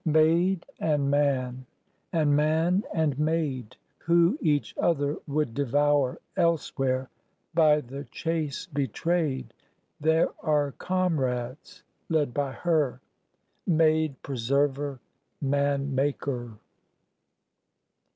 Maid 0.03 0.65
and 0.79 1.11
man, 1.11 1.67
and 2.11 2.35
man 2.35 2.83
and 2.91 3.19
maid, 3.19 3.75
Who 3.99 4.35
each 4.41 4.75
other 4.79 5.17
would 5.27 5.53
devour 5.53 6.17
Elsewhere, 6.35 7.11
by 7.53 7.81
the 7.81 8.05
chase 8.05 8.65
betrayed, 8.65 9.53
There 9.99 10.29
are 10.41 10.71
comrades, 10.71 11.83
led 12.09 12.33
by 12.33 12.51
her, 12.51 12.99
Maid 13.67 14.19
preserver, 14.23 14.99
man 15.39 15.93
maker. 15.93 16.53